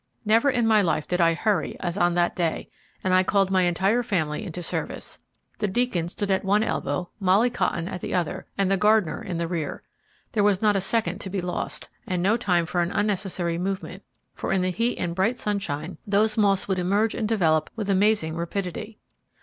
[0.25, 2.71] Never in all my life did I hurry as on that day,
[3.03, 5.19] and I called my entire family into service.
[5.59, 9.37] The Deacon stood at one elbow, Molly Cotton at the other, and the gardener in
[9.37, 9.83] the rear.
[10.31, 14.01] There was not a second to be lost, and no time for an unnecessary movement;
[14.33, 18.35] for in the heat and bright sunshine those moths would emerge and develop with amazing
[18.35, 18.97] rapidity.